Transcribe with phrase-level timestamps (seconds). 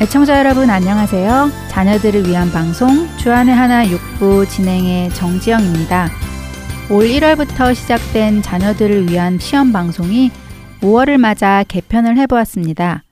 [0.00, 1.50] 애청자 여러분 안녕하세요.
[1.68, 6.08] 자녀들을 위한 방송 주안의 하나 육부 진행의 정지영입니다.
[6.90, 10.30] 올 1월부터 시작된 자녀들을 위한 시험 방송이
[10.80, 13.04] 5월을 맞아 개편을 해보았습니다.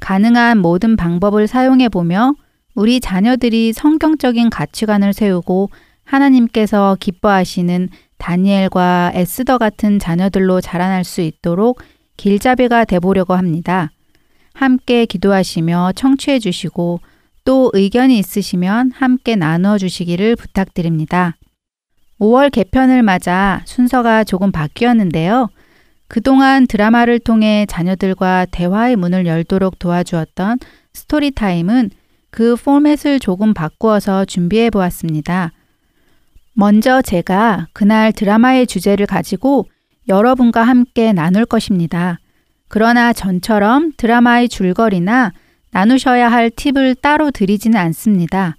[0.00, 2.34] 가능한 모든 방법을 사용해 보며
[2.76, 5.70] 우리 자녀들이 성경적인 가치관을 세우고
[6.04, 11.82] 하나님께서 기뻐하시는 다니엘과 에스더 같은 자녀들로 자라날 수 있도록
[12.16, 13.90] 길잡이가 되보려고 합니다.
[14.60, 17.00] 함께 기도하시며 청취해 주시고
[17.46, 21.34] 또 의견이 있으시면 함께 나누어 주시기를 부탁드립니다.
[22.20, 25.48] 5월 개편을 맞아 순서가 조금 바뀌었는데요.
[26.08, 30.58] 그동안 드라마를 통해 자녀들과 대화의 문을 열도록 도와주었던
[30.92, 31.88] 스토리타임은
[32.28, 35.52] 그 포맷을 조금 바꾸어서 준비해 보았습니다.
[36.52, 39.64] 먼저 제가 그날 드라마의 주제를 가지고
[40.06, 42.18] 여러분과 함께 나눌 것입니다.
[42.70, 45.32] 그러나 전처럼 드라마의 줄거리나
[45.72, 48.54] 나누셔야 할 팁을 따로 드리지는 않습니다.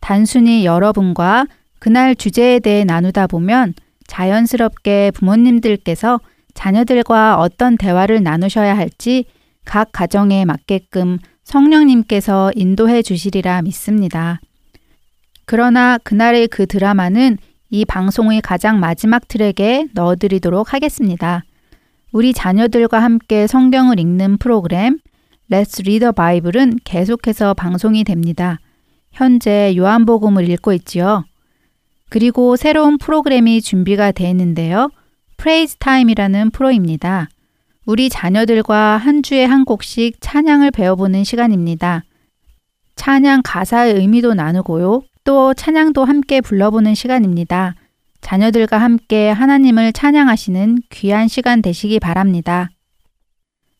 [0.00, 1.46] 단순히 여러분과
[1.78, 3.74] 그날 주제에 대해 나누다 보면
[4.08, 6.18] 자연스럽게 부모님들께서
[6.54, 9.26] 자녀들과 어떤 대화를 나누셔야 할지
[9.64, 14.40] 각 가정에 맞게끔 성령님께서 인도해 주시리라 믿습니다.
[15.44, 17.38] 그러나 그날의 그 드라마는
[17.70, 21.44] 이 방송의 가장 마지막 트랙에 넣어드리도록 하겠습니다.
[22.12, 24.98] 우리 자녀들과 함께 성경을 읽는 프로그램
[25.50, 28.58] Let's Read the Bible은 계속해서 방송이 됩니다.
[29.12, 31.24] 현재 요한복음을 읽고 있지요.
[32.10, 34.90] 그리고 새로운 프로그램이 준비가 되어 있는데요.
[35.38, 37.28] Praise Time이라는 프로입니다.
[37.86, 42.04] 우리 자녀들과 한 주에 한 곡씩 찬양을 배워보는 시간입니다.
[42.94, 45.02] 찬양 가사의 의미도 나누고요.
[45.24, 47.74] 또 찬양도 함께 불러보는 시간입니다.
[48.22, 52.70] 자녀들과 함께 하나님을 찬양하시는 귀한 시간 되시기 바랍니다.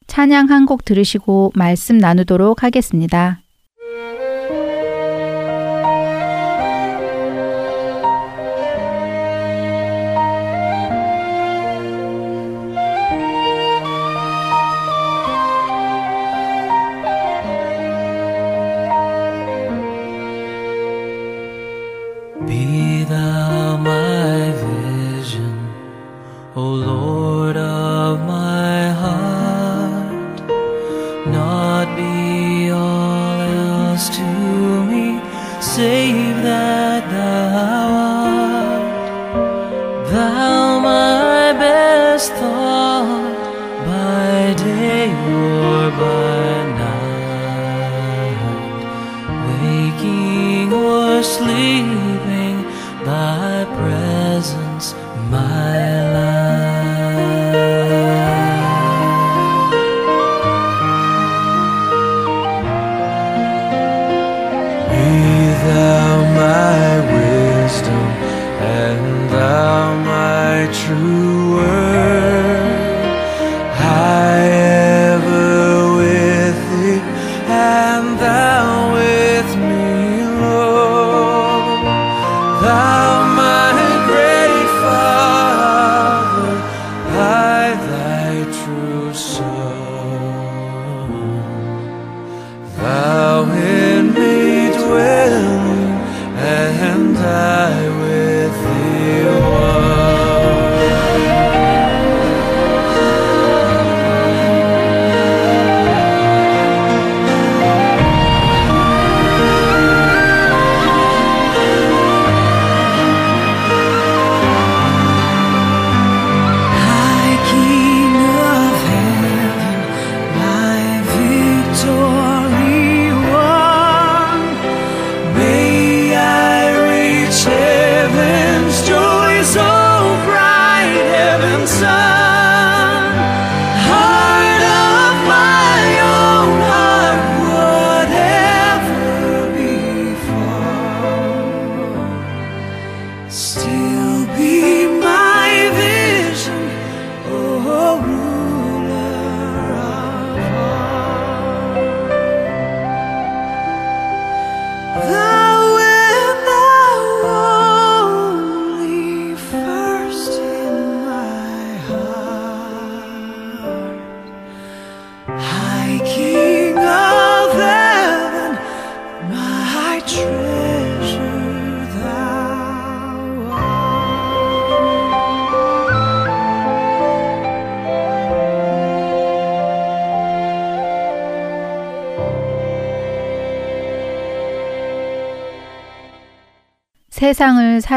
[0.06, 3.41] 찬양 한 곡 들으시고 말씀 나누도록 하겠습니다.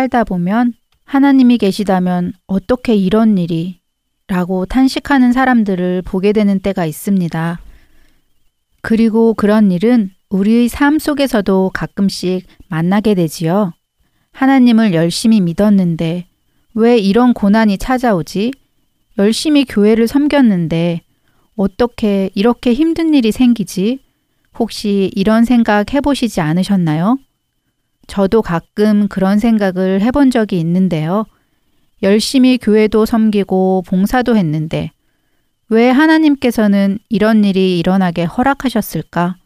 [0.06, 0.74] 살다 보면
[1.04, 3.80] 하나님이 계시다면 어떻게 이런 일이
[4.28, 7.60] 라고 탄식하는 사람들을 보게 되는 때가 있습니다.
[8.82, 13.74] 그리고 그런 일은 우리의 삶 속에서도 가끔씩 만나게 되지요.
[14.32, 16.26] 하나님을 열심히 믿었는데
[16.74, 18.52] 왜 이런 고난이 찾아오지?
[19.18, 21.02] 열심히 교회를 섬겼는데
[21.56, 24.00] 어떻게 이렇게 힘든 일이 생기지?
[24.58, 27.18] 혹시 이런 생각 해보시지 않으셨나요?
[28.08, 31.26] 저도 가끔 그런 생각을 해본 적이 있는데요.
[32.04, 34.92] 열심히 교회도 섬기고 봉사도 했는데
[35.70, 39.38] 왜 하나님께서는 이런 일이 일어나게 허락하셨을까?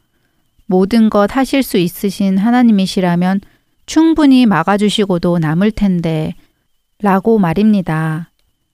[0.66, 3.42] 모든 것 하실 수 있으신 하나님이시라면
[3.86, 6.36] 충분히 막아주시고도 남을 텐데
[7.02, 8.30] 라고 말입니다.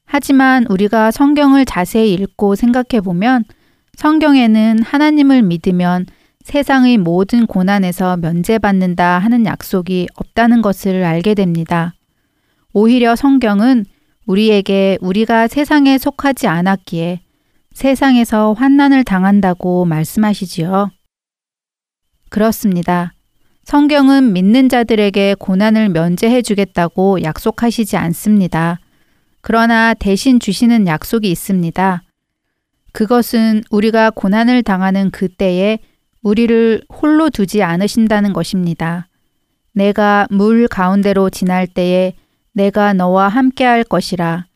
[0.05, 3.43] 하지만 우리가 성경을 자세히 읽고 생각해 보면
[3.95, 6.05] 성경에는 하나님을 믿으면
[6.45, 11.95] 세상의 모든 고난에서 면제받는다 하는 약속이 없다는 것을 알게 됩니다.
[12.71, 13.85] 오히려 성경은
[14.27, 17.21] 우리에게 우리가 세상에 속하지 않았기에
[17.73, 20.91] 세상에서 환난을 당한다고 말씀하시지요.
[22.29, 23.13] 그렇습니다.
[23.63, 28.79] 성경은 믿는 자들에게 고난을 면제해 주겠다고 약속하시지 않습니다.
[29.41, 32.03] 그러나 대신 주시는 약속이 있습니다.
[32.91, 35.79] 그것은 우리가 고난을 당하는 그때에
[36.25, 39.07] 우리를 홀로 두지 않으신다는 것입니다.
[39.73, 42.13] 내가 물 가운데로 지날 때에
[42.51, 44.47] 내가 너와 함께 할 것이라.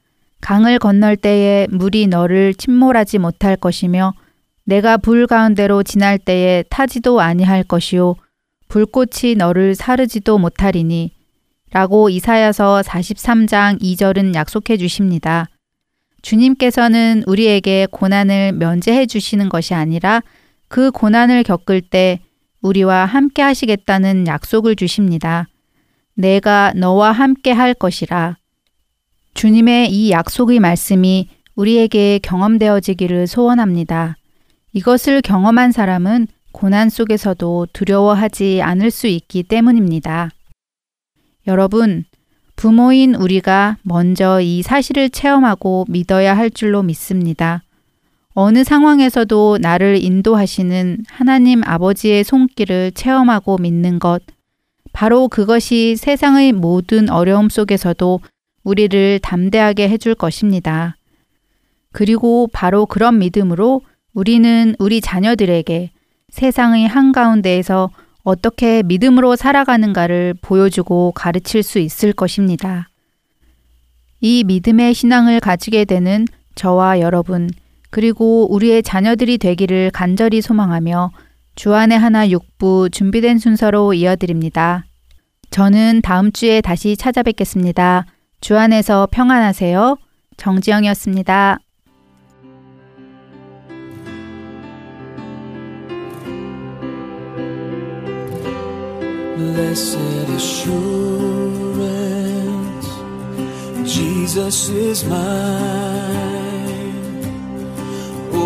[0.42, 4.16] 강을 건널 때에 물이 너를 침몰하지 못할 것이며
[4.63, 8.16] 내가 불 가운데로 지날 때에 타지도 아니할 것이요
[8.68, 11.12] 불꽃이 너를 사르지도 못하리니
[11.71, 15.45] 라고 이사야서 43장 2절은 약속해 주십니다.
[16.24, 20.24] 주님께서는 우리에게 고난을 면제해 주시는 것이 아니라
[20.69, 22.19] 그 고난을 겪을 때
[22.62, 25.48] 우리와 함께 하시겠다는 약속을 주십니다.
[26.13, 28.38] 내가 너와 함께 할 것이라.
[29.33, 34.16] 주님의 이 약속의 말씀이 우리에게 경험되어지기를 소원합니다.
[34.74, 40.30] 이것을 경험한 사람은 고난 속에서도 두려워하지 않을 수 있기 때문입니다.
[41.48, 42.06] 여러분,
[42.56, 47.63] 부모인 우리가 먼저 이 사실을 체험하고 믿어야 할 줄로 믿습니다.
[48.36, 54.22] 어느 상황에서도 나를 인도하시는 하나님 아버지의 손길을 체험하고 믿는 것,
[54.94, 58.20] 바로 그것이 세상의 모든 어려움 속에서도
[58.64, 60.96] 우리를 담대하게 해줄 것입니다.
[61.92, 63.81] 그리고 바로 그런 믿음으로
[64.14, 65.92] 우리는 우리 자녀들에게
[66.30, 67.90] 세상의 한가운데에서
[68.24, 72.90] 어떻게 믿음으로 살아가는가를 보여주고 가르칠 수 있을 것입니다.
[74.22, 77.50] 이 믿음의 신앙을 가지게 되는 저와 여러분,
[77.89, 81.12] 그리고 우리의 자녀들이 되기를 간절히 소망하며
[81.56, 84.86] 주안의 하나 육부 준비된 순서로 이어드립니다.
[85.50, 88.06] 저는 다음 주에 다시 찾아뵙겠습니다.
[88.41, 89.97] 주안에서 평안하세요.
[90.38, 91.59] 정지영이었습니다.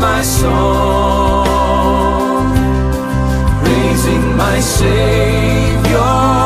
[0.00, 1.46] my song,
[3.62, 6.39] praising my Savior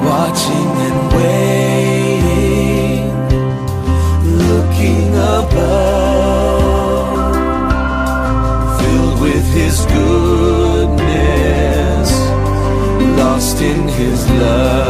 [0.09, 3.05] watching and waiting,
[4.47, 6.35] looking above,
[8.79, 10.91] filled with His goodness,
[13.19, 14.84] lost in His love.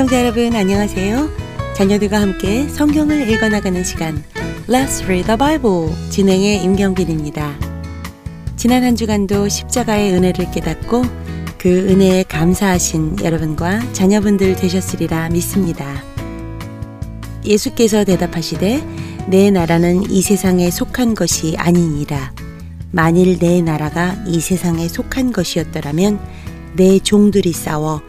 [0.00, 1.28] 애청자 여러분 안녕하세요.
[1.76, 4.24] 자녀들과 함께 성경을 읽어나가는 시간
[4.66, 7.54] Let's Read the Bible 진행의 임경빈입니다.
[8.56, 11.02] 지난 한 주간도 십자가의 은혜를 깨닫고
[11.58, 16.02] 그 은혜에 감사하신 여러분과 자녀분들 되셨으리라 믿습니다.
[17.44, 18.82] 예수께서 대답하시되
[19.28, 22.32] 내 나라는 이 세상에 속한 것이 아니니라.
[22.90, 26.18] 만일 내 나라가 이 세상에 속한 것이었더라면
[26.74, 28.00] 내 종들이 싸워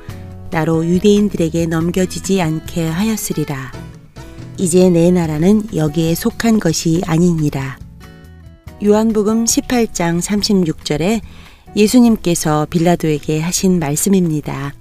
[0.51, 3.71] 나로 유대인들에게 넘겨지지 않게 하였으리라.
[4.57, 7.79] 이제 내 나라는 여기에 속한 것이 아니니라.
[8.83, 11.21] 요한복음 18장 36절에
[11.75, 14.73] 예수님께서 빌라도에게 하신 말씀입니다.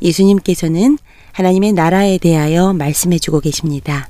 [0.00, 0.98] 예수님께서는
[1.32, 4.08] 하나님의 나라에 대하여 말씀해 주고 계십니다.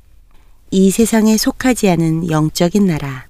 [0.71, 3.26] 이 세상에 속하지 않은 영적인 나라.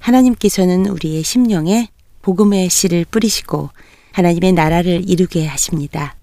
[0.00, 1.88] 하나님께서는 우리의 심령에
[2.20, 3.70] 복음의 씨를 뿌리시고
[4.12, 6.17] 하나님의 나라를 이루게 하십니다.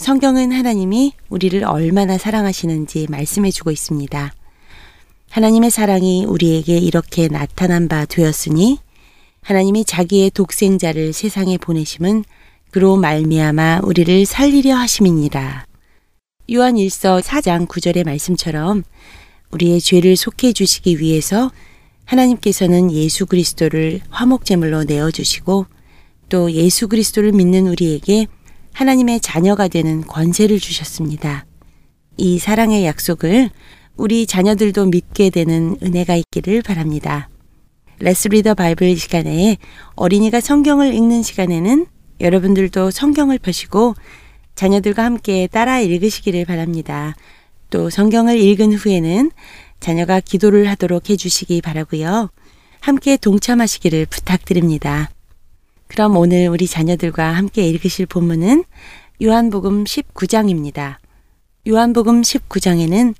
[0.00, 4.32] 성경은 하나님이 우리를 얼마나 사랑하시는지 말씀해 주고 있습니다.
[5.28, 8.78] 하나님의 사랑이 우리에게 이렇게 나타난 바 되었으니
[9.42, 12.24] 하나님이 자기의 독생자를 세상에 보내심은
[12.70, 15.66] 그로 말미암아 우리를 살리려 하심이니라.
[16.54, 18.84] 요한 1서 4장 9절의 말씀처럼
[19.50, 21.50] 우리의 죄를 속해 주시기 위해서
[22.06, 25.66] 하나님께서는 예수 그리스도를 화목제물로 내어 주시고
[26.30, 28.28] 또 예수 그리스도를 믿는 우리에게
[28.72, 31.46] 하나님의 자녀가 되는 권세를 주셨습니다.
[32.16, 33.50] 이 사랑의 약속을
[33.96, 37.28] 우리 자녀들도 믿게 되는 은혜가 있기를 바랍니다.
[37.98, 39.58] 레스 리더 바이블 시간에
[39.94, 41.86] 어린이가 성경을 읽는 시간에는
[42.20, 43.94] 여러분들도 성경을 펴시고
[44.54, 47.14] 자녀들과 함께 따라 읽으시기를 바랍니다.
[47.70, 49.30] 또 성경을 읽은 후에는
[49.80, 52.30] 자녀가 기도를 하도록 해주시기 바라고요.
[52.80, 55.10] 함께 동참하시기를 부탁드립니다.
[55.90, 58.62] 그럼 오늘 우리 자녀들과 함께 읽으실 본문은
[59.20, 60.98] 요한복음 19장입니다.
[61.66, 63.12] 요한복음 19장에는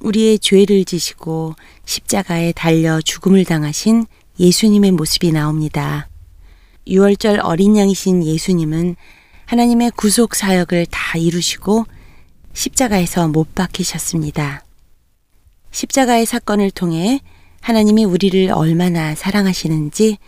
[0.00, 1.54] 우리의 죄를 지시고
[1.86, 4.04] 십자가에 달려 죽음을 당하신
[4.38, 6.10] 예수님의 모습이 나옵니다.
[6.86, 8.94] 6월절 어린 양이신 예수님은
[9.46, 11.86] 하나님의 구속 사역을 다 이루시고
[12.52, 14.66] 십자가에서 못 박히셨습니다.
[15.70, 17.20] 십자가의 사건을 통해
[17.62, 20.18] 하나님이 우리를 얼마나 사랑하시는지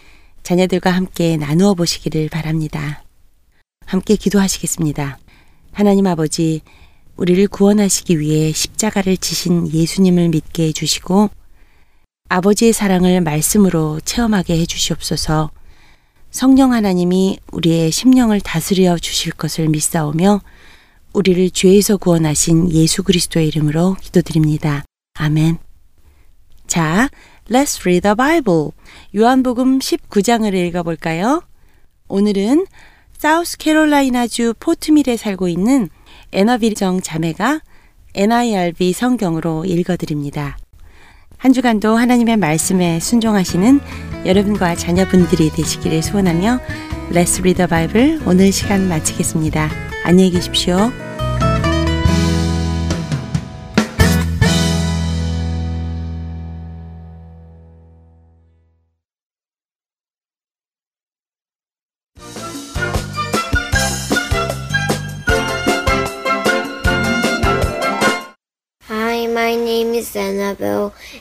[0.45, 3.03] 자녀들과 함께 나누어 보시기를 바랍니다.
[3.87, 5.19] 함께 기도하시겠습니다.
[5.73, 6.61] 하나님 아버지,
[7.17, 11.31] 우리를 구원하시기 위해 십자가를 지신 예수님을 믿게 해주시고
[12.29, 15.51] 아버지의 사랑을 말씀으로 체험하게 해주시옵소서
[16.31, 20.41] 성령 하나님이 우리의 심령을 다스려 주실 것을 믿사오며
[21.13, 24.85] 우리를 죄에서 구원하신 예수 그리스도의 이름으로 기도드립니다.
[25.15, 25.59] 아멘.
[26.67, 27.09] 자,
[27.49, 28.71] Let's read the Bible.
[29.15, 31.43] 요한복음 19장을 읽어볼까요?
[32.09, 32.67] 오늘은
[33.19, 35.89] 사우스캐롤라이나주 포트밀에 살고 있는
[36.33, 37.61] 에너빌정 자매가
[38.15, 40.57] NIRV 성경으로 읽어드립니다.
[41.37, 43.81] 한 주간도 하나님의 말씀에 순종하시는
[44.25, 46.61] 여러분과 자녀분들이 되시기를 소원하며
[47.11, 49.69] Let's Read the Bible 오늘 시간 마치겠습니다.
[50.05, 50.91] 안녕히 계십시오.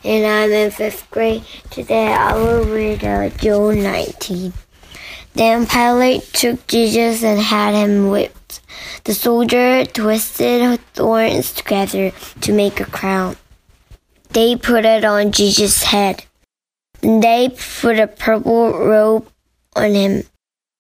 [0.03, 1.43] And I'm in fifth grade.
[1.69, 4.51] Today I will read uh, John 19.
[5.33, 8.61] Then Pilate took Jesus and had him whipped.
[9.05, 13.37] The soldier twisted thorns together to make a crown.
[14.29, 16.25] They put it on Jesus' head.
[17.01, 19.27] Then they put a purple robe
[19.75, 20.23] on him.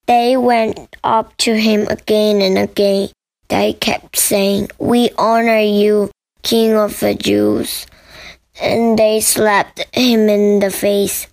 [0.05, 3.09] They went up to him again and again.
[3.47, 6.11] They kept saying, We honor you,
[6.41, 7.87] King of the Jews.
[8.61, 11.27] And they slapped him in the face.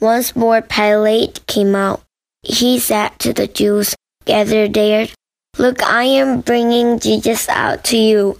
[0.00, 2.02] Once more Pilate came out.
[2.42, 5.08] He said to the Jews gathered there,
[5.56, 8.38] Look, I am bringing Jesus out to you.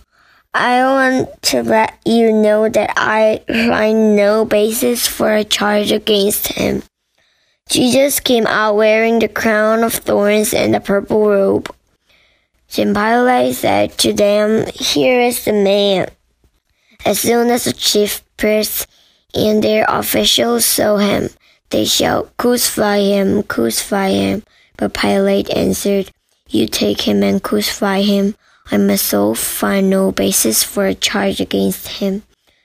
[0.52, 6.48] I want to let you know that I find no basis for a charge against
[6.48, 6.82] him.
[7.68, 11.74] Jesus came out wearing the crown of thorns and the purple robe.
[12.74, 16.08] Then Pilate said to them, Here is the man.
[17.06, 18.86] As soon as the chief priests
[19.34, 21.30] and their officials saw him,
[21.70, 24.44] they shouted, Crucify him, crucify him.
[24.76, 26.10] But Pilate answered,
[26.48, 28.36] You take him and crucify him.
[28.70, 32.22] I myself find no basis for a charge against him.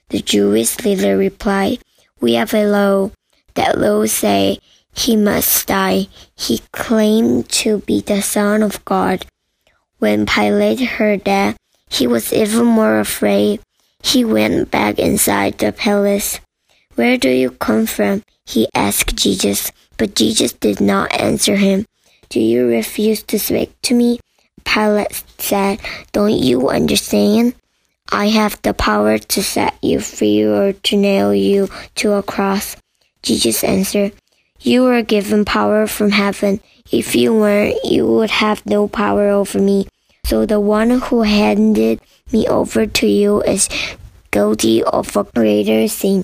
[0.10, 1.80] The Jewish leader replied,
[2.20, 3.12] We have a law.
[3.56, 4.60] That law say
[4.94, 6.08] he must die.
[6.36, 9.26] He claimed to be the Son of God.
[9.98, 11.58] When Pilate heard that,
[11.90, 13.60] he was even more afraid.
[14.04, 16.40] He went back inside the palace.
[16.96, 18.24] Where do you come from?
[18.46, 21.86] He asked Jesus, but Jesus did not answer him.
[22.30, 24.20] Do you refuse to speak to me?
[24.64, 25.80] Pilate said,
[26.12, 27.56] Don't you understand?
[28.12, 32.76] I have the power to set you free or to nail you to a cross.
[33.22, 34.14] Jesus answered,
[34.60, 36.60] You were given power from heaven.
[36.92, 39.88] If you weren't, you would have no power over me.
[40.30, 43.68] So the one who handed me over to you is
[44.30, 46.24] guilty of a greater sin.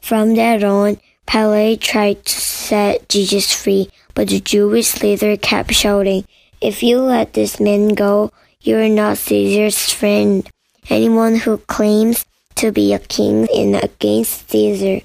[0.00, 6.24] From that on, Pilate tried to set Jesus free, but the Jewish leader kept shouting,
[6.62, 10.48] If you let this man go, you are not Caesar's friend.
[10.88, 15.04] Anyone who claims to be a king is against Caesar.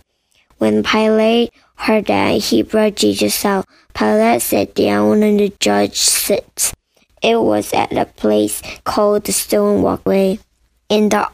[0.59, 3.65] When Pilate heard that, he brought Jesus out.
[3.93, 6.73] Pilate sat down and the judge sits.
[7.21, 10.39] It was at a place called the Stone Walkway.
[10.87, 11.29] In the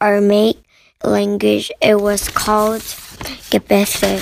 [0.00, 0.56] Aramaic
[1.02, 2.82] language, it was called
[3.50, 4.20] Gabbatha.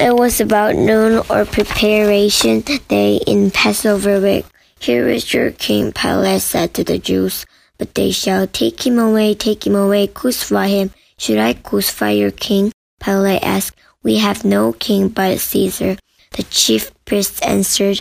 [0.00, 4.46] It was about noon or preparation day in Passover week.
[4.80, 7.44] Here is your king, Pilate said to the Jews.
[7.78, 10.90] But they shall take him away, take him away, crucify him.
[11.18, 12.72] Should I crucify your king?
[13.00, 13.76] Pilate asked.
[14.02, 15.96] We have no king but Caesar.
[16.32, 18.00] The chief priests answered.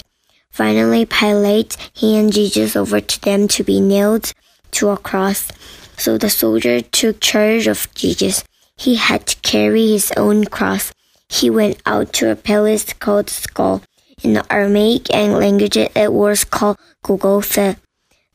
[0.57, 4.33] Finally, Pilate handed Jesus over to them to be nailed
[4.71, 5.51] to a cross.
[5.97, 8.43] So the soldier took charge of Jesus.
[8.75, 10.91] He had to carry his own cross.
[11.29, 13.83] He went out to a place called Skull.
[14.23, 17.77] In the Aramaic and language, it was called Golgotha.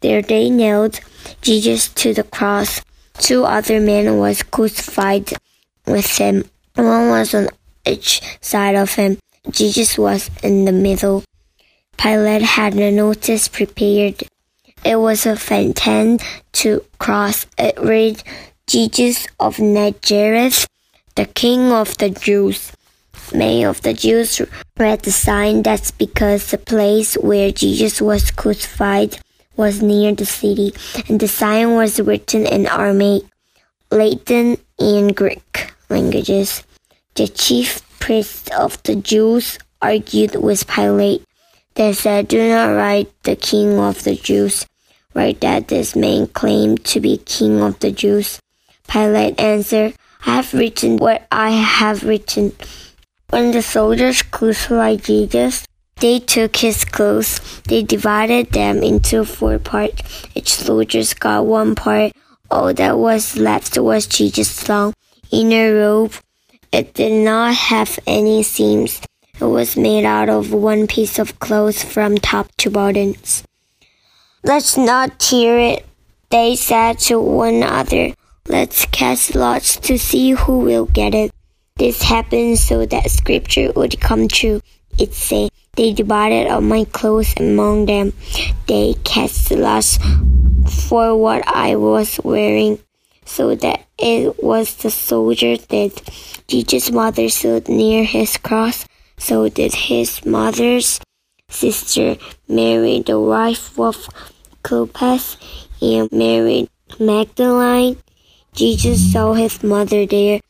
[0.00, 1.00] There they nailed
[1.40, 2.82] Jesus to the cross.
[3.18, 5.32] Two other men was crucified
[5.88, 6.44] with him.
[6.76, 7.48] One was on
[7.84, 9.18] each side of him.
[9.50, 11.24] Jesus was in the middle.
[11.96, 14.24] Pilate had a notice prepared.
[14.84, 16.18] It was a phantom
[16.52, 17.46] to cross.
[17.56, 18.22] It read,
[18.66, 20.66] Jesus of Nazareth,
[21.14, 22.72] the King of the Jews.
[23.34, 24.40] Many of the Jews
[24.76, 25.62] read the sign.
[25.62, 29.18] That's because the place where Jesus was crucified
[29.56, 30.74] was near the city,
[31.08, 33.24] and the sign was written in Aramaic,
[33.90, 36.64] Latin, and Greek languages.
[37.14, 41.22] The chief priests of the Jews argued with Pilate.
[41.74, 44.66] They said, Do not write the king of the Jews.
[45.14, 48.40] Write that this man claimed to be king of the Jews.
[48.88, 49.94] Pilate answered,
[50.26, 52.52] I have written what I have written.
[53.30, 57.40] When the soldiers crucified Jesus, they took his clothes.
[57.68, 60.26] They divided them into four parts.
[60.34, 62.12] Each soldier got one part.
[62.50, 64.94] All that was left was Jesus' long
[65.30, 66.14] inner robe.
[66.70, 69.00] It did not have any seams.
[69.52, 73.44] Was made out of one piece of cloth from top to bottoms.
[74.42, 75.86] Let's not tear it,
[76.30, 78.14] they said to one another.
[78.48, 81.32] Let's cast lots to see who will get it.
[81.76, 84.62] This happened so that scripture would come true.
[84.98, 88.14] It said, They divided up my clothes among them.
[88.66, 89.98] They cast lots
[90.88, 92.78] for what I was wearing,
[93.26, 96.10] so that it was the soldier that
[96.48, 98.86] Jesus' mother stood near his cross.
[99.22, 100.98] So did his mother's
[101.48, 102.16] sister
[102.48, 104.08] Mary, the wife of
[104.64, 105.38] Clopas,
[105.80, 108.02] and Mary Magdalene,
[108.52, 110.40] Jesus saw his mother there.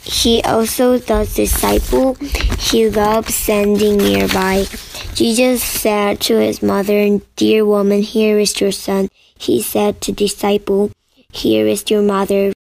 [0.00, 2.16] He also the disciple
[2.58, 4.64] he loved standing nearby.
[5.12, 9.10] Jesus said to his mother, Dear woman, here is your son.
[9.38, 10.90] He said to disciple,
[11.30, 12.54] Here is your mother.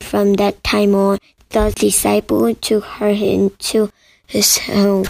[0.00, 1.18] From that time on,
[1.50, 3.90] the disciple took her into
[4.58, 5.06] home.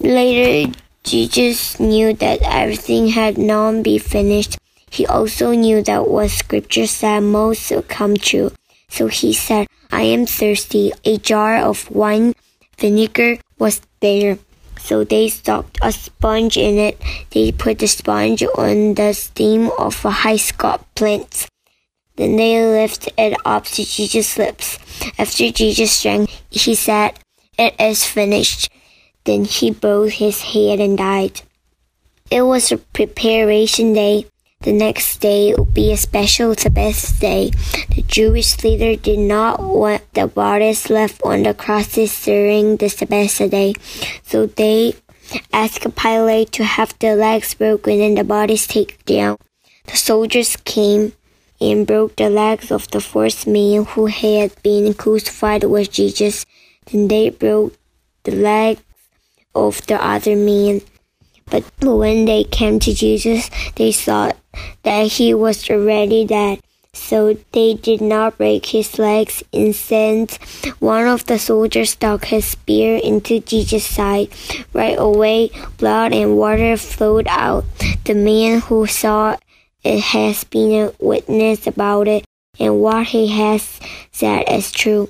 [0.00, 0.72] Later,
[1.04, 4.58] Jesus knew that everything had not been finished.
[4.90, 8.52] He also knew that what scripture said must come true.
[8.88, 10.92] So he said, I am thirsty.
[11.04, 12.34] A jar of wine
[12.78, 14.38] vinegar was there.
[14.78, 17.00] So they stuck a sponge in it.
[17.30, 21.46] They put the sponge on the stem of a hyssop plant.
[22.16, 24.78] Then they lifted it up to Jesus' lips.
[25.18, 27.18] After Jesus drank, he said,
[27.58, 28.70] It is finished.
[29.24, 31.42] Then he bowed his head and died.
[32.30, 34.26] It was a preparation day.
[34.60, 37.50] The next day would be a special Sabbath day.
[37.94, 43.38] The Jewish leader did not want the bodies left on the crosses during the Sabbath
[43.50, 43.74] day,
[44.22, 44.94] so they
[45.52, 49.38] asked Pilate to have the legs broken and the bodies taken down.
[49.86, 51.12] The soldiers came
[51.60, 56.46] and broke the legs of the first man who had been crucified with Jesus.
[56.90, 57.74] Then they broke
[58.24, 58.82] the legs
[59.54, 60.82] of the other man.
[61.50, 64.32] But when they came to Jesus, they saw
[64.82, 66.60] that he was already dead.
[66.94, 69.42] So they did not break his legs.
[69.52, 70.32] Instead,
[70.78, 74.28] one of the soldiers stuck his spear into Jesus' side.
[74.72, 77.64] Right away, blood and water flowed out.
[78.04, 79.36] The man who saw
[79.84, 82.24] it has been a witness about it,
[82.58, 83.78] and what he has
[84.10, 85.08] said is true.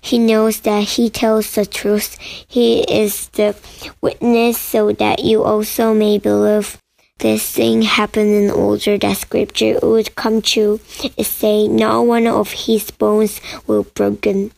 [0.00, 2.18] He knows that he tells the truth.
[2.20, 3.56] He is the
[4.00, 6.78] witness so that you also may believe.
[7.18, 10.78] This thing happened in order that scripture would come true.
[11.16, 14.52] It say, not one of his bones will broken.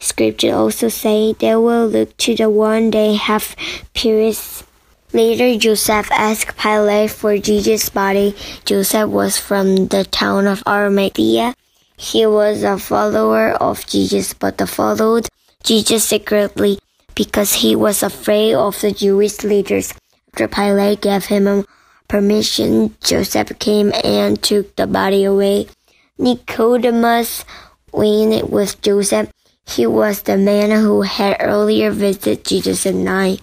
[0.00, 3.54] Scripture also say, they will look to the one they have
[3.94, 4.64] pierced.
[5.12, 8.34] Later, Joseph asked Pilate for Jesus' body.
[8.64, 11.54] Joseph was from the town of Arimathea.
[12.00, 15.28] He was a follower of Jesus, but followed
[15.62, 16.78] Jesus secretly
[17.14, 19.92] because he was afraid of the Jewish leaders.
[20.32, 21.66] After Pilate gave him
[22.08, 25.68] permission, Joseph came and took the body away.
[26.16, 27.44] Nicodemus
[27.92, 29.28] went with Joseph.
[29.66, 33.42] He was the man who had earlier visited Jesus at night.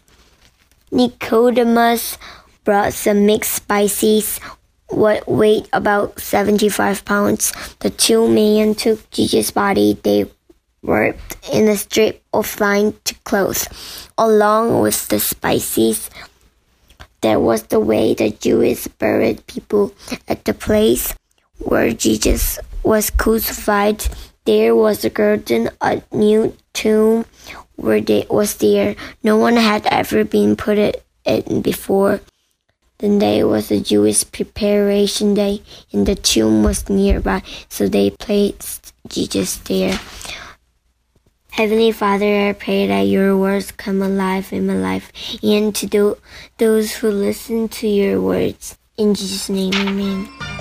[0.90, 2.18] Nicodemus
[2.64, 4.40] brought some mixed spices,
[4.90, 7.54] what weighed about 75 pounds.
[7.80, 9.98] The two men took Jesus' body.
[10.02, 10.26] They
[10.82, 13.68] wrapped in a strip of linen to clothes,
[14.18, 16.10] along with the spices.
[17.22, 19.94] That was the way the Jews buried people
[20.28, 21.16] at the place
[21.58, 24.06] where Jesus was crucified.
[24.46, 27.26] There was a garden, a new tomb
[27.76, 28.96] where they was there.
[29.24, 32.22] No one had ever been put it in before.
[33.00, 35.62] The day was a Jewish preparation day,
[35.94, 40.00] and the tomb was nearby, so they placed Jesus there.
[41.52, 45.12] Heavenly Father, I pray that your words come alive in my life
[45.44, 46.18] and to do,
[46.58, 48.80] those who listen to your words.
[48.98, 50.57] In Jesus' name, amen.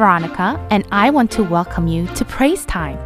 [0.00, 2.96] Veronica, and I want to welcome you to Praise Time.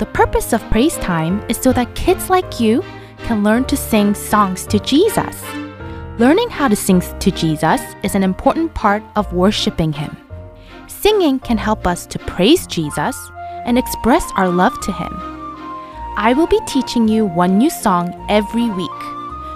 [0.00, 2.82] The purpose of Praise Time is so that kids like you
[3.18, 5.40] can learn to sing songs to Jesus.
[6.18, 10.16] Learning how to sing to Jesus is an important part of worshiping Him.
[10.88, 13.16] Singing can help us to praise Jesus
[13.64, 15.12] and express our love to Him.
[16.16, 19.00] I will be teaching you one new song every week.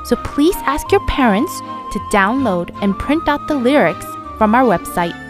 [0.04, 4.06] So please ask your parents to download and print out the lyrics
[4.38, 5.29] from our website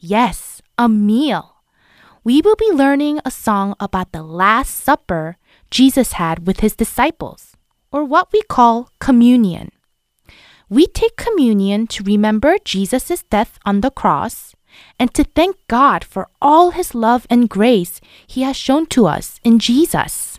[0.00, 1.56] Yes, a meal.
[2.22, 5.38] We will be learning a song about the Last Supper
[5.70, 7.56] Jesus had with his disciples,
[7.90, 9.72] or what we call communion.
[10.68, 14.54] We take communion to remember Jesus' death on the cross
[15.00, 19.40] and to thank God for all his love and grace he has shown to us
[19.42, 20.38] in Jesus.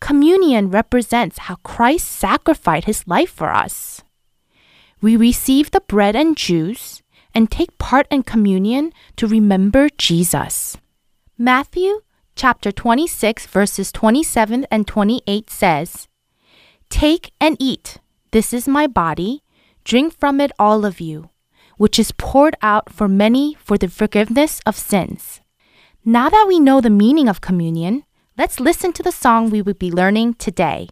[0.00, 4.02] Communion represents how Christ sacrificed his life for us.
[5.00, 7.02] We receive the bread and juice
[7.36, 10.78] and take part in communion to remember Jesus.
[11.36, 12.00] Matthew
[12.34, 16.08] chapter 26 verses 27 and 28 says,
[16.88, 17.98] Take and eat.
[18.30, 19.42] This is my body.
[19.84, 21.28] Drink from it all of you,
[21.76, 25.42] which is poured out for many for the forgiveness of sins.
[26.06, 28.04] Now that we know the meaning of communion,
[28.38, 30.88] let's listen to the song we will be learning today.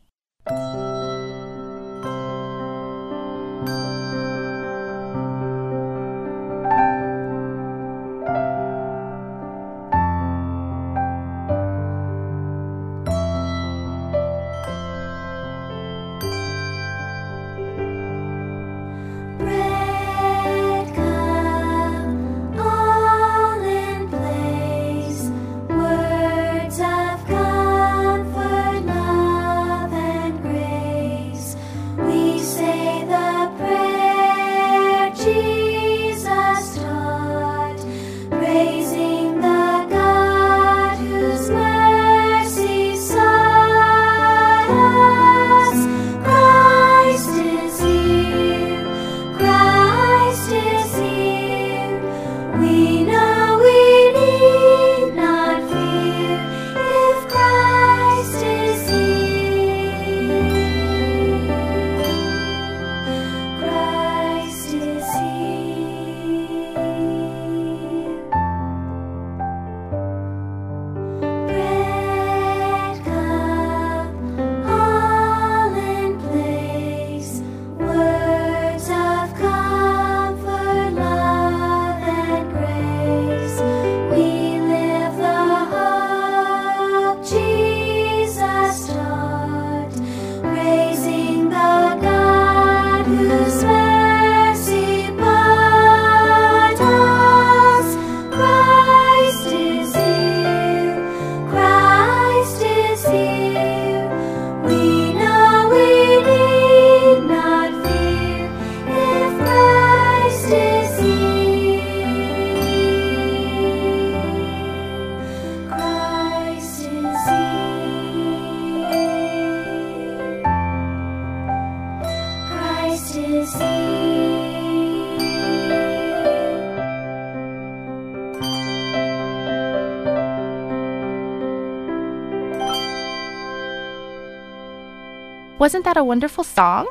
[135.65, 136.89] Wasn't that a wonderful song?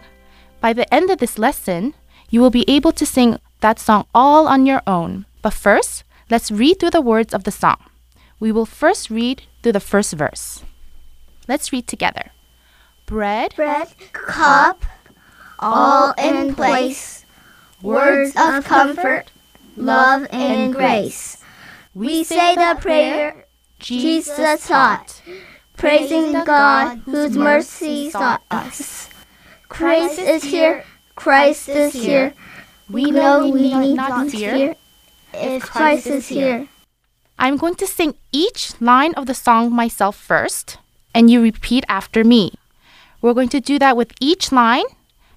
[0.60, 1.94] By the end of this lesson,
[2.32, 5.28] you will be able to sing that song all on your own.
[5.44, 7.78] But first, let's read through the words of the song.
[8.40, 10.64] We will first read through the first verse.
[11.48, 12.32] Let's read together.
[13.06, 14.84] Bread, bread, cup,
[15.60, 17.26] all in place.
[17.84, 19.30] Words of comfort,
[19.78, 21.38] love, and grace.
[21.94, 23.46] We say the prayer
[23.78, 25.22] Jesus taught,
[25.84, 29.10] praising God whose mercy sought us.
[29.68, 32.34] Christ is here, Christ is here.
[32.90, 34.76] We know we need not fear
[35.34, 36.70] if Christ is here.
[37.38, 40.78] I'm going to sing each line of the song myself first,
[41.14, 42.54] and you repeat after me.
[43.22, 44.88] We're going to do that with each line,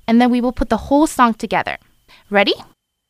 [0.06, 1.78] and then we will put the whole song together.
[2.30, 2.54] Ready?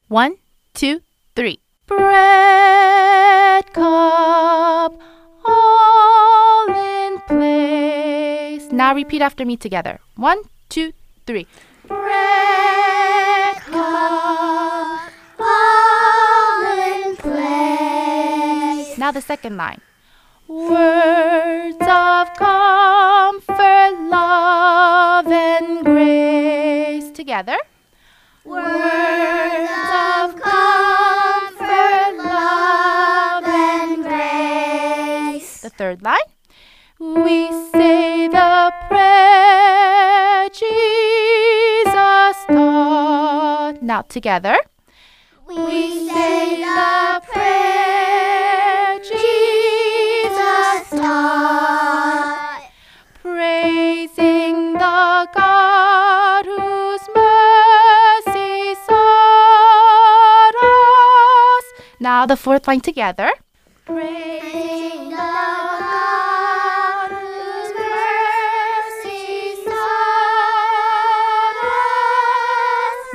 [0.08, 0.36] One,
[0.72, 1.02] two,
[1.34, 1.60] three.
[1.86, 4.94] Bread cup
[5.44, 6.25] all in
[7.26, 8.70] place.
[8.72, 10.00] Now repeat after me together.
[10.16, 10.92] One, two,
[11.26, 11.46] three.
[11.86, 18.98] Bread cup All in place.
[18.98, 19.80] Now the second line.
[20.48, 27.10] Words of comfort, love, and grace.
[27.10, 27.58] Together.
[28.44, 35.60] Words of comfort, love, and grace.
[35.62, 36.35] The third line.
[36.98, 41.94] We say the prayer Jesus
[42.48, 43.82] taught.
[43.82, 44.56] Now together.
[45.46, 52.62] We say the prayer Jesus taught.
[53.20, 61.64] Praising the God whose mercy sought us.
[62.00, 63.30] Now the fourth line together.
[63.84, 64.45] Praising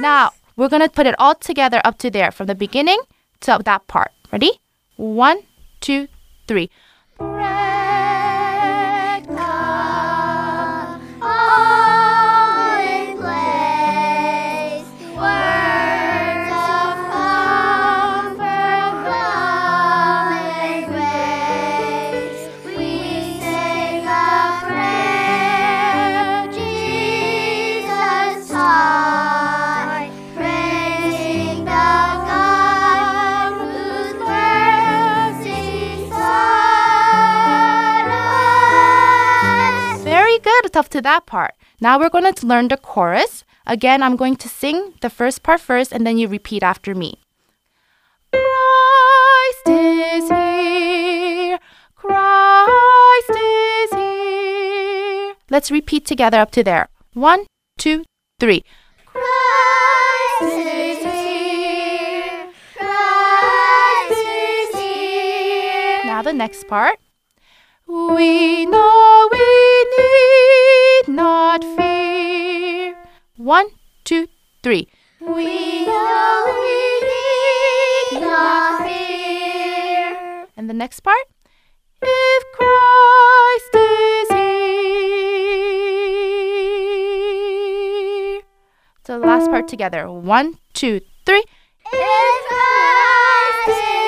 [0.02, 3.00] Now we're gonna put it all together up to there from the beginning
[3.42, 4.10] to that part.
[4.32, 4.54] Ready?
[4.98, 5.44] One,
[5.80, 6.08] two,
[6.48, 6.72] three.
[40.82, 41.54] Up to that part.
[41.80, 43.44] Now we're going to learn the chorus.
[43.68, 47.20] Again, I'm going to sing the first part first and then you repeat after me.
[48.34, 51.60] Christ is here.
[51.94, 55.36] Christ is here.
[55.52, 56.88] Let's repeat together up to there.
[57.14, 57.46] One,
[57.78, 58.04] two,
[58.40, 58.64] three.
[59.06, 62.50] Christ is here.
[62.76, 66.06] Christ is here.
[66.06, 66.98] Now the next part.
[67.88, 70.51] We know we need
[71.08, 72.96] not fear.
[73.38, 73.68] One,
[74.04, 74.28] two,
[74.64, 74.88] three.
[75.20, 80.48] We know we need not fear.
[80.58, 81.28] And the next part.
[82.02, 84.82] If Christ is here.
[89.06, 90.10] So the last part together.
[90.12, 91.44] One, two, three.
[91.94, 94.01] If Christ is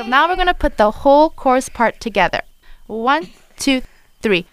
[0.00, 2.40] So now we're gonna put the whole chorus part together.
[2.86, 3.28] One,
[3.58, 3.82] two,
[4.22, 4.46] three.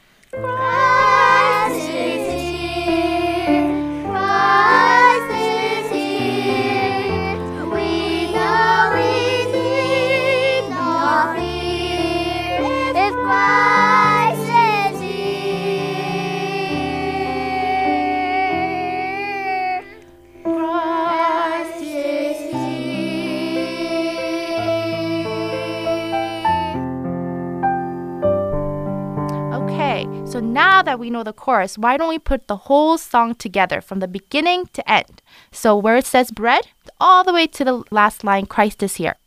[30.58, 34.00] Now that we know the chorus, why don't we put the whole song together from
[34.00, 35.22] the beginning to end?
[35.52, 36.68] So where it says bread,
[37.00, 39.18] all the way to the last line, Christ is here.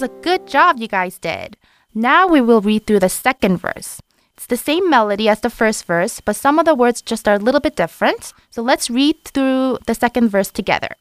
[0.00, 1.56] Was a good job you guys did.
[1.92, 4.00] Now we will read through the second verse.
[4.36, 7.34] It's the same melody as the first verse, but some of the words just are
[7.34, 8.32] a little bit different.
[8.50, 10.94] So let's read through the second verse together.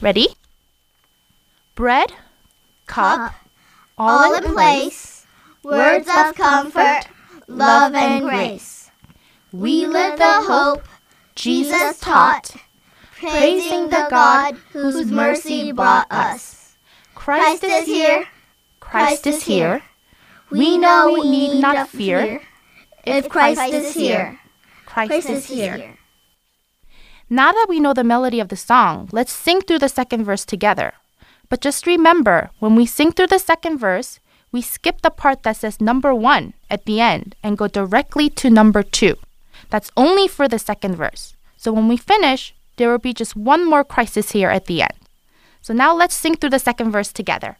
[0.00, 0.28] Ready?
[1.74, 2.12] Bread,
[2.86, 3.34] cup,
[3.98, 5.26] all in place,
[5.64, 7.08] words of comfort,
[7.48, 8.92] love and grace.
[9.50, 10.84] We live the hope
[11.34, 12.54] Jesus taught,
[13.18, 16.76] praising the God whose mercy brought us.
[17.16, 18.28] Christ is here,
[18.90, 19.82] Christ is here.
[20.50, 22.40] we know we need not fear.
[23.04, 24.40] If Christ is here,
[24.84, 25.98] Christ, is here.
[27.28, 30.44] Now that we know the melody of the song, let's sing through the second verse
[30.44, 30.94] together.
[31.48, 34.18] But just remember, when we sing through the second verse,
[34.50, 38.50] we skip the part that says number one at the end and go directly to
[38.50, 39.16] number two.
[39.70, 41.36] That's only for the second verse.
[41.56, 44.82] So when we finish, there will be just one more Christ is here at the
[44.82, 44.98] end.
[45.60, 47.58] So now let's sing through the second verse together.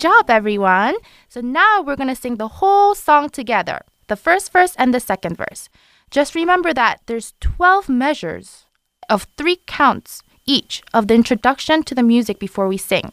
[0.00, 0.96] Job, everyone.
[1.28, 4.98] So now we're going to sing the whole song together the first verse and the
[4.98, 5.68] second verse.
[6.10, 8.64] Just remember that there's 12 measures
[9.08, 13.12] of three counts each of the introduction to the music before we sing.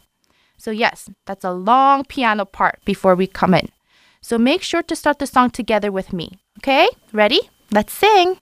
[0.56, 3.68] So, yes, that's a long piano part before we come in.
[4.20, 6.40] So, make sure to start the song together with me.
[6.58, 6.88] Okay?
[7.12, 7.42] Ready?
[7.70, 8.38] Let's sing.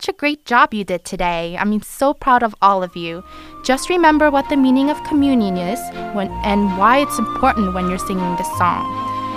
[0.00, 1.58] Such a great job you did today.
[1.58, 3.22] I mean, so proud of all of you.
[3.62, 5.78] Just remember what the meaning of communion is
[6.14, 8.86] when, and why it's important when you're singing this song.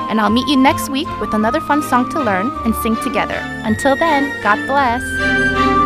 [0.09, 3.39] And I'll meet you next week with another fun song to learn and sing together.
[3.65, 5.82] Until then, God bless.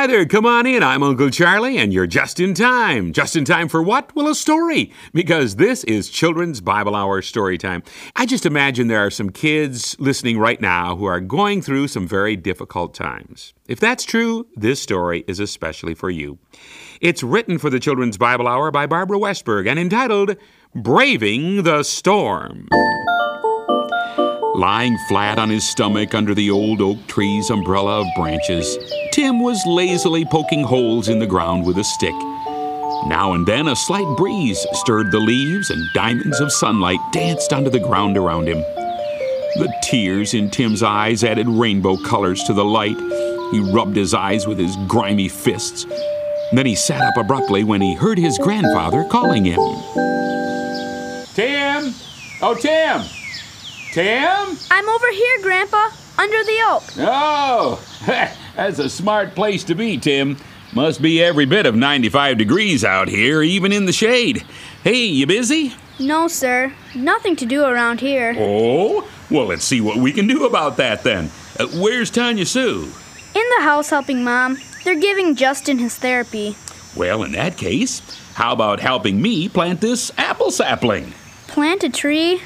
[0.00, 0.24] Hi there.
[0.24, 0.82] Come on in.
[0.82, 3.12] I'm Uncle Charlie, and you're just in time.
[3.12, 4.16] Just in time for what?
[4.16, 4.94] Well, a story.
[5.12, 7.82] Because this is Children's Bible Hour Story Time.
[8.16, 12.08] I just imagine there are some kids listening right now who are going through some
[12.08, 13.52] very difficult times.
[13.68, 16.38] If that's true, this story is especially for you.
[17.02, 20.34] It's written for the Children's Bible Hour by Barbara Westberg and entitled
[20.74, 22.68] Braving the Storm.
[24.60, 28.76] Lying flat on his stomach under the old oak tree's umbrella of branches,
[29.10, 32.14] Tim was lazily poking holes in the ground with a stick.
[33.06, 37.70] Now and then a slight breeze stirred the leaves, and diamonds of sunlight danced onto
[37.70, 38.58] the ground around him.
[39.56, 42.98] The tears in Tim's eyes added rainbow colors to the light.
[43.52, 45.86] He rubbed his eyes with his grimy fists.
[46.52, 49.60] Then he sat up abruptly when he heard his grandfather calling him.
[51.32, 51.94] Tim!
[52.42, 53.19] Oh, Tim!
[53.92, 54.56] Tim?
[54.70, 56.84] I'm over here, Grandpa, under the oak.
[56.98, 57.84] Oh,
[58.56, 60.36] that's a smart place to be, Tim.
[60.72, 64.44] Must be every bit of 95 degrees out here, even in the shade.
[64.84, 65.74] Hey, you busy?
[65.98, 66.72] No, sir.
[66.94, 68.36] Nothing to do around here.
[68.38, 71.30] Oh, well, let's see what we can do about that then.
[71.58, 72.88] Uh, where's Tanya Sue?
[73.34, 74.58] In the house helping Mom.
[74.84, 76.56] They're giving Justin his therapy.
[76.96, 78.00] Well, in that case,
[78.34, 81.12] how about helping me plant this apple sapling?
[81.48, 82.40] Plant a tree?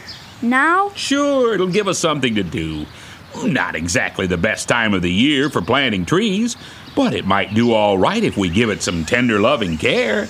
[0.44, 0.90] Now?
[0.94, 2.86] Sure, it'll give us something to do.
[3.42, 6.56] Not exactly the best time of the year for planting trees,
[6.94, 10.28] but it might do all right if we give it some tender loving care.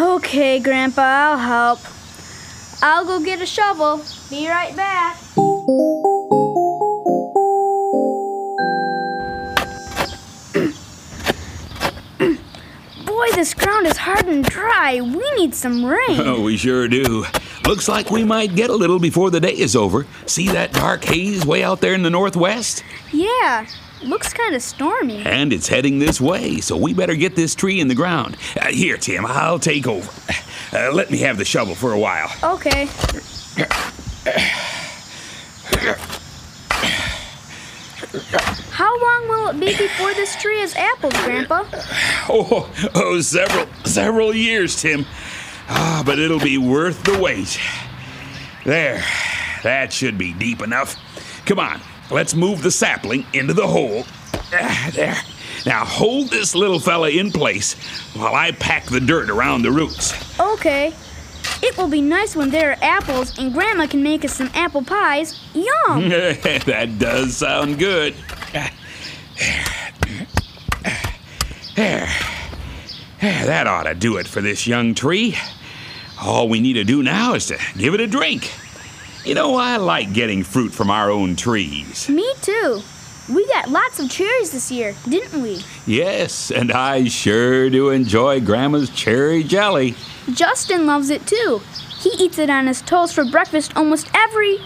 [0.00, 1.80] Okay, Grandpa, I'll help.
[2.82, 4.02] I'll go get a shovel.
[4.30, 5.18] Be right back.
[13.04, 15.00] Boy, this ground is hard and dry.
[15.00, 15.98] We need some rain.
[16.20, 17.24] Oh, we sure do.
[17.64, 20.06] Looks like we might get a little before the day is over.
[20.26, 22.82] See that dark haze way out there in the northwest?
[23.12, 23.66] Yeah,
[24.02, 25.22] looks kind of stormy.
[25.22, 28.36] And it's heading this way, so we better get this tree in the ground.
[28.60, 30.10] Uh, here, Tim, I'll take over.
[30.72, 32.30] Uh, let me have the shovel for a while.
[32.42, 32.86] Okay.
[38.70, 41.64] How long will it be before this tree has apples, Grandpa?
[42.28, 45.04] Oh, oh, several, several years, Tim.
[45.72, 47.58] Ah, but it'll be worth the wait.
[48.64, 49.02] There,
[49.62, 50.96] that should be deep enough.
[51.46, 54.04] Come on, let's move the sapling into the hole.
[54.52, 55.16] Ah, there.
[55.64, 57.74] Now hold this little fella in place
[58.14, 60.38] while I pack the dirt around the roots.
[60.40, 60.92] Okay.
[61.62, 64.82] It will be nice when there are apples and Grandma can make us some apple
[64.82, 65.38] pies.
[65.54, 66.08] Yum!
[66.08, 68.14] that does sound good.
[71.76, 72.08] There.
[73.20, 75.36] There, That ought to do it for this young tree.
[76.22, 78.52] All we need to do now is to give it a drink.
[79.24, 82.08] You know, I like getting fruit from our own trees.
[82.08, 82.82] Me too.
[83.32, 85.62] We got lots of cherries this year, didn't we?
[85.86, 89.94] Yes, and I sure do enjoy Grandma's cherry jelly.
[90.32, 91.60] Justin loves it too.
[92.00, 94.58] He eats it on his toast for breakfast almost every.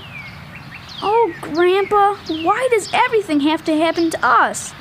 [1.02, 4.72] Oh, Grandpa, why does everything have to happen to us?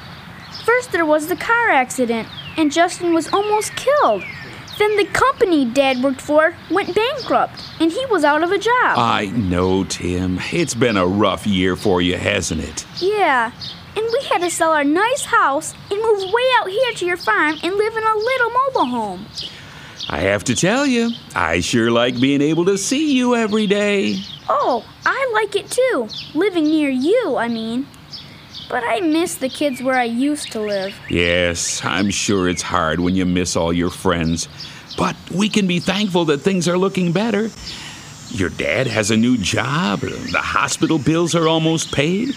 [0.64, 4.24] First, there was the car accident, and Justin was almost killed.
[4.80, 8.98] Then, the company Dad worked for went bankrupt, and he was out of a job.
[8.98, 10.40] I know, Tim.
[10.52, 12.86] It's been a rough year for you, hasn't it?
[13.02, 13.52] yeah,
[13.96, 17.18] and we had to sell our nice house and move way out here to your
[17.18, 19.26] farm and live in a little mobile home.
[20.10, 24.18] I have to tell you, I sure like being able to see you every day.
[24.50, 26.10] Oh, I like it too.
[26.34, 27.88] Living near you, I mean.
[28.70, 30.96] But I miss the kids where I used to live.
[31.10, 34.48] Yes, I'm sure it's hard when you miss all your friends.
[34.98, 37.50] But we can be thankful that things are looking better.
[38.30, 42.36] Your dad has a new job, the hospital bills are almost paid.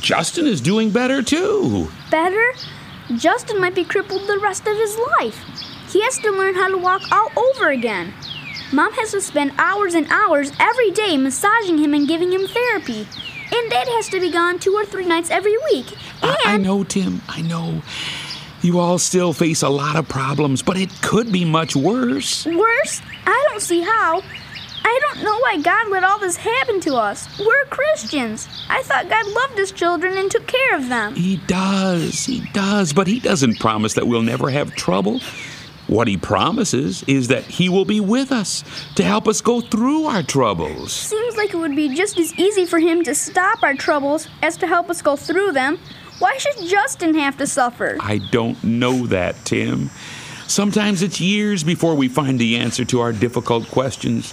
[0.00, 1.88] Justin is doing better too.
[2.10, 2.52] Better?
[3.16, 5.38] Justin might be crippled the rest of his life.
[5.90, 8.12] He has to learn how to walk all over again.
[8.72, 13.06] Mom has to spend hours and hours every day massaging him and giving him therapy.
[13.52, 15.92] And Dad has to be gone two or three nights every week.
[16.22, 17.82] And I, I know, Tim, I know.
[18.62, 22.44] You all still face a lot of problems, but it could be much worse.
[22.44, 24.22] worse, I don't see how.
[24.82, 27.28] I don't know why God let all this happen to us.
[27.38, 28.48] We're Christians.
[28.68, 31.14] I thought God loved his children and took care of them.
[31.14, 35.20] He does, he does, but he doesn't promise that we'll never have trouble.
[35.90, 38.62] What he promises is that he will be with us
[38.94, 40.92] to help us go through our troubles.
[40.92, 44.56] Seems like it would be just as easy for him to stop our troubles as
[44.58, 45.80] to help us go through them.
[46.20, 47.96] Why should Justin have to suffer?
[47.98, 49.90] I don't know that, Tim.
[50.46, 54.32] Sometimes it's years before we find the answer to our difficult questions.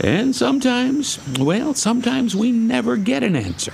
[0.00, 3.72] And sometimes, well, sometimes we never get an answer.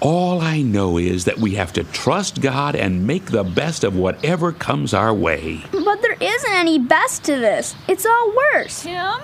[0.00, 3.96] All I know is that we have to trust God and make the best of
[3.96, 5.62] whatever comes our way.
[5.72, 7.74] But there isn't any best to this.
[7.86, 8.82] It's all worse.
[8.82, 9.20] Tim?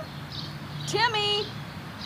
[0.87, 1.47] Timmy?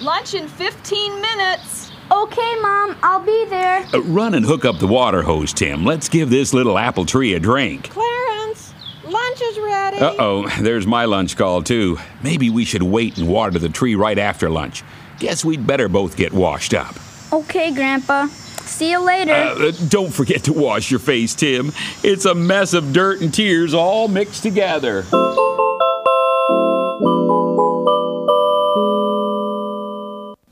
[0.00, 1.90] Lunch in 15 minutes.
[2.12, 3.84] Okay, Mom, I'll be there.
[3.92, 5.84] Uh, run and hook up the water hose, Tim.
[5.84, 7.90] Let's give this little apple tree a drink.
[7.90, 8.72] Clarence,
[9.04, 9.98] lunch is ready.
[9.98, 11.98] Uh oh, there's my lunch call, too.
[12.22, 14.84] Maybe we should wait and water the tree right after lunch.
[15.18, 16.94] Guess we'd better both get washed up.
[17.32, 18.28] Okay, Grandpa.
[18.66, 19.32] See you later.
[19.32, 21.72] Uh, uh, don't forget to wash your face, Tim.
[22.02, 25.04] It's a mess of dirt and tears all mixed together.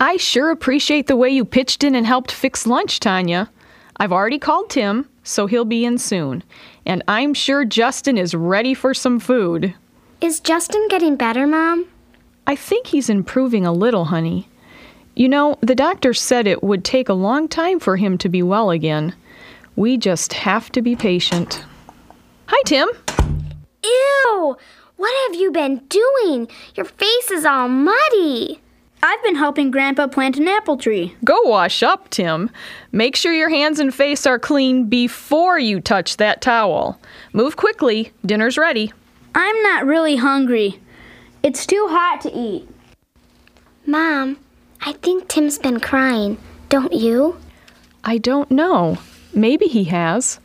[0.00, 3.50] I sure appreciate the way you pitched in and helped fix lunch, Tanya.
[3.96, 6.44] I've already called Tim, so he'll be in soon.
[6.86, 9.74] And I'm sure Justin is ready for some food.
[10.20, 11.86] Is Justin getting better, Mom?
[12.46, 14.47] I think he's improving a little, honey.
[15.18, 18.40] You know, the doctor said it would take a long time for him to be
[18.40, 19.16] well again.
[19.74, 21.64] We just have to be patient.
[22.46, 22.88] Hi, Tim.
[23.82, 24.56] Ew!
[24.96, 26.46] What have you been doing?
[26.76, 28.60] Your face is all muddy.
[29.02, 31.16] I've been helping Grandpa plant an apple tree.
[31.24, 32.48] Go wash up, Tim.
[32.92, 37.00] Make sure your hands and face are clean before you touch that towel.
[37.32, 38.12] Move quickly.
[38.24, 38.92] Dinner's ready.
[39.34, 40.78] I'm not really hungry.
[41.42, 42.68] It's too hot to eat.
[43.84, 44.38] Mom,
[44.80, 46.38] I think Tim's been crying.
[46.68, 47.36] Don't you?
[48.04, 48.98] I don't know.
[49.34, 50.40] Maybe he has.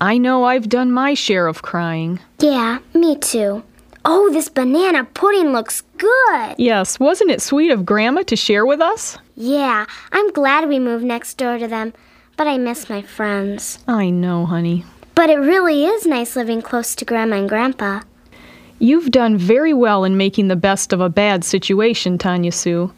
[0.00, 2.20] I know I've done my share of crying.
[2.38, 3.62] Yeah, me too.
[4.04, 6.54] Oh, this banana pudding looks good.
[6.56, 9.18] Yes, wasn't it sweet of Grandma to share with us?
[9.36, 11.92] Yeah, I'm glad we moved next door to them,
[12.36, 13.78] but I miss my friends.
[13.86, 14.84] I know, honey.
[15.14, 18.00] But it really is nice living close to Grandma and Grandpa.
[18.78, 22.92] You've done very well in making the best of a bad situation, Tanya Sue.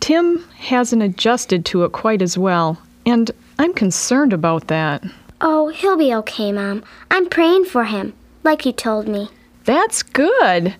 [0.00, 5.04] Tim hasn't adjusted to it quite as well, and I'm concerned about that.
[5.40, 6.82] Oh, he'll be okay, Mom.
[7.10, 8.12] I'm praying for him,
[8.44, 9.30] like you told me.
[9.64, 10.74] That's good.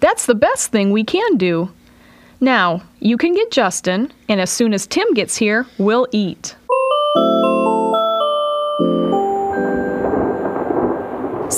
[0.00, 1.70] That's the best thing we can do.
[2.40, 6.56] Now, you can get Justin, and as soon as Tim gets here, we'll eat.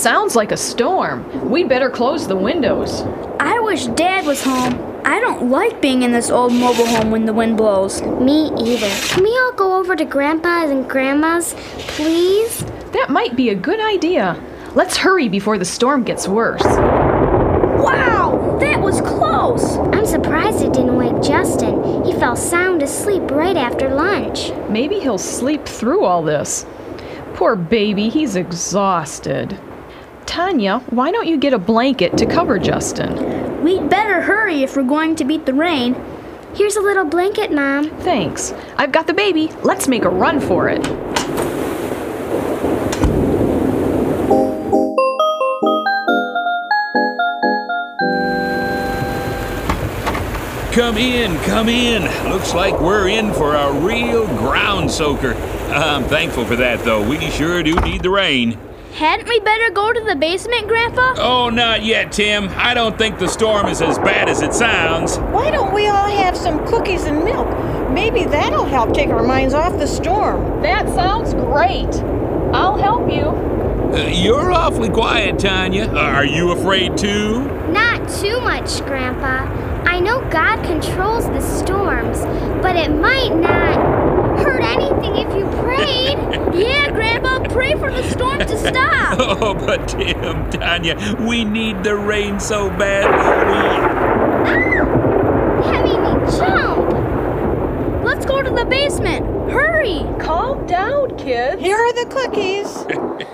[0.04, 1.48] Sounds like a storm.
[1.48, 3.00] We'd better close the windows.
[3.40, 5.00] I wish Dad was home.
[5.02, 8.02] I don't like being in this old mobile home when the wind blows.
[8.02, 8.90] Me either.
[9.08, 11.54] Can we all go over to Grandpa's and Grandma's,
[11.88, 12.66] please?
[12.92, 14.38] That might be a good idea.
[14.74, 16.62] Let's hurry before the storm gets worse.
[16.62, 19.78] Wow, that was close.
[19.94, 22.04] I'm surprised it didn't wake Justin.
[22.04, 24.52] He fell sound asleep right after lunch.
[24.68, 26.66] Maybe he'll sleep through all this.
[27.32, 29.58] Poor baby, he's exhausted.
[30.26, 33.62] Tanya, why don't you get a blanket to cover Justin?
[33.62, 35.94] We'd better hurry if we're going to beat the rain.
[36.54, 37.90] Here's a little blanket, Mom.
[38.00, 38.52] Thanks.
[38.76, 39.50] I've got the baby.
[39.62, 40.82] Let's make a run for it.
[50.74, 52.02] Come in, come in.
[52.28, 55.34] Looks like we're in for a real ground soaker.
[55.70, 57.08] I'm thankful for that, though.
[57.08, 58.58] We sure do need the rain.
[58.94, 61.14] Hadn't we better go to the basement, Grandpa?
[61.16, 62.48] Oh, not yet, Tim.
[62.54, 65.16] I don't think the storm is as bad as it sounds.
[65.16, 67.48] Why don't we all have some cookies and milk?
[67.90, 70.62] Maybe that'll help take our minds off the storm.
[70.62, 71.92] That sounds great.
[72.54, 73.30] I'll help you.
[73.92, 75.88] Uh, you're awfully quiet, Tanya.
[75.88, 77.48] Are you afraid too?
[77.72, 79.42] Not too much, Grandpa.
[79.90, 82.20] I know God controls the storms,
[82.62, 84.03] but it might not hurt
[84.74, 86.18] anything if you prayed.
[86.54, 88.94] yeah, Grandpa, pray for the storm to stop.
[89.16, 93.04] Oh, but Tim, Tanya, we need the rain so bad.
[95.64, 96.92] That made me jump.
[98.04, 99.24] Let's go to the basement.
[99.50, 100.04] Hurry.
[100.18, 101.60] Calm down, kids.
[101.60, 102.86] Here are the cookies.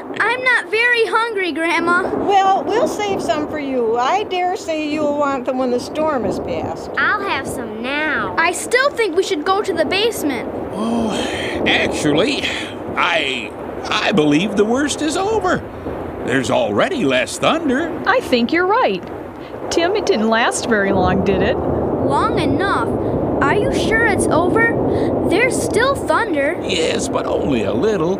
[0.30, 2.02] I'm not very hungry, Grandma.
[2.02, 3.96] well, we'll save some for you.
[3.98, 6.88] I dare say you'll want them when the storm is past.
[6.96, 8.36] I'll have some now.
[8.38, 10.48] I still think we should go to the basement.
[10.72, 11.10] Oh,
[11.66, 12.42] actually,
[12.96, 13.50] I
[13.88, 15.56] I believe the worst is over.
[16.26, 17.90] There's already less thunder.
[18.06, 19.02] I think you're right.
[19.72, 21.56] Tim, it didn't last very long, did it?
[21.56, 22.88] Long enough.
[23.42, 25.28] Are you sure it's over?
[25.28, 26.56] There's still thunder.
[26.62, 28.18] Yes, but only a little.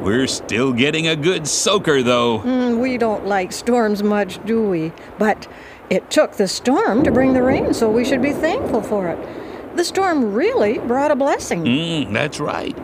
[0.00, 2.40] We're still getting a good soaker, though.
[2.40, 4.92] Mm, we don't like storms much, do we?
[5.18, 5.48] But
[5.90, 9.76] it took the storm to bring the rain, so we should be thankful for it.
[9.76, 11.64] The storm really brought a blessing.
[11.64, 12.78] Mm, that's right.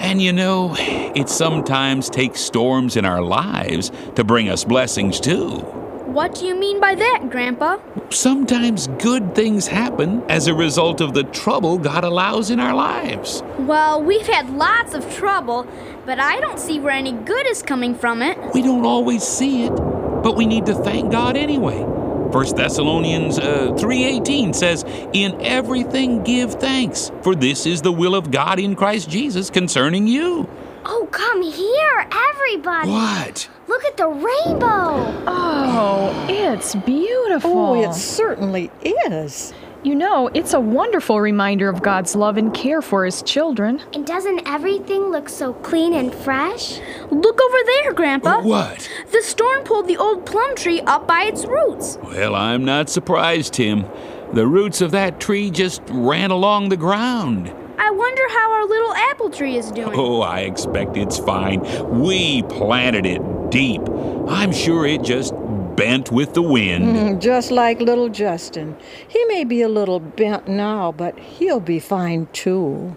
[0.00, 5.79] And you know, it sometimes takes storms in our lives to bring us blessings too.
[6.10, 7.78] What do you mean by that, Grandpa?
[8.10, 13.44] Sometimes good things happen as a result of the trouble God allows in our lives.
[13.60, 15.68] Well, we've had lots of trouble,
[16.06, 18.36] but I don't see where any good is coming from it.
[18.52, 21.78] We don't always see it, but we need to thank God anyway.
[21.78, 28.32] 1 Thessalonians uh, 3:18 says, "In everything give thanks, for this is the will of
[28.32, 30.48] God in Christ Jesus concerning you."
[30.84, 32.90] Oh, come here, everybody.
[32.90, 33.48] What?
[33.68, 35.24] Look at the rainbow.
[35.26, 37.50] Oh, it's beautiful.
[37.50, 39.52] Oh, it certainly is.
[39.82, 43.80] You know, it's a wonderful reminder of God's love and care for His children.
[43.94, 46.80] And doesn't everything look so clean and fresh?
[47.10, 48.42] Look over there, Grandpa.
[48.42, 48.88] What?
[49.10, 51.98] The storm pulled the old plum tree up by its roots.
[52.02, 53.86] Well, I'm not surprised, Tim.
[54.34, 57.52] The roots of that tree just ran along the ground.
[57.82, 59.98] I wonder how our little apple tree is doing.
[59.98, 61.60] Oh, I expect it's fine.
[61.98, 63.80] We planted it deep.
[64.28, 65.32] I'm sure it just
[65.76, 66.84] bent with the wind.
[66.84, 68.76] Mm, just like little Justin.
[69.08, 72.94] He may be a little bent now, but he'll be fine too.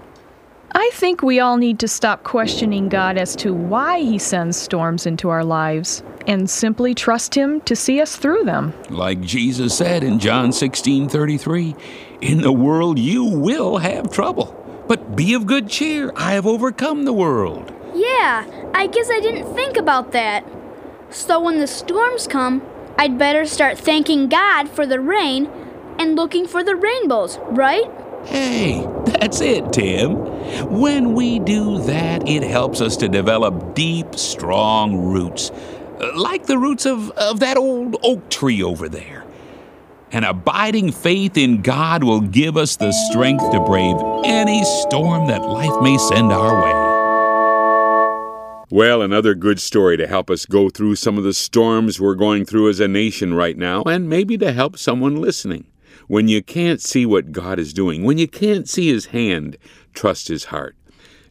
[0.76, 5.06] I think we all need to stop questioning God as to why He sends storms
[5.06, 8.74] into our lives and simply trust Him to see us through them.
[8.90, 11.76] Like Jesus said in John 16 33,
[12.20, 14.60] in the world you will have trouble.
[14.88, 16.12] But be of good cheer.
[16.16, 17.74] I have overcome the world.
[17.94, 20.46] Yeah, I guess I didn't think about that.
[21.10, 22.62] So when the storms come,
[22.98, 25.50] I'd better start thanking God for the rain
[25.98, 27.90] and looking for the rainbows, right?
[28.26, 30.16] Hey, that's it, Tim.
[30.80, 36.58] When we do that, it helps us to develop deep, strong roots, uh, like the
[36.58, 39.23] roots of, of that old oak tree over there.
[40.14, 45.42] An abiding faith in God will give us the strength to brave any storm that
[45.42, 46.72] life may send our way.
[48.70, 52.46] Well, another good story to help us go through some of the storms we're going
[52.46, 55.66] through as a nation right now, and maybe to help someone listening.
[56.06, 59.58] When you can't see what God is doing, when you can't see His hand,
[59.96, 60.76] trust His heart.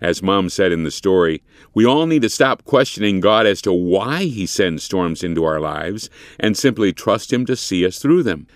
[0.00, 3.72] As Mom said in the story, we all need to stop questioning God as to
[3.72, 6.10] why He sends storms into our lives
[6.40, 8.48] and simply trust Him to see us through them.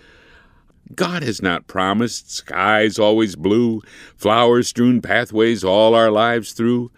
[0.95, 3.81] God has not promised skies always blue,
[4.15, 6.91] flowers strewn pathways all our lives through.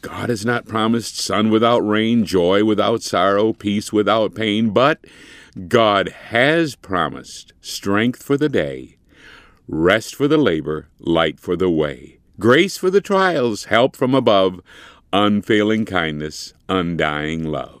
[0.00, 5.04] God has not promised sun without rain, joy without sorrow, peace without pain, but
[5.68, 8.98] God has promised strength for the day,
[9.66, 14.60] rest for the labor, light for the way, grace for the trials, help from above,
[15.12, 17.80] unfailing kindness, undying love.